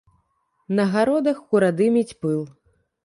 На 0.79 0.85
гародах 0.95 1.43
курадыміць 1.51 2.17
пыл. 2.25 2.41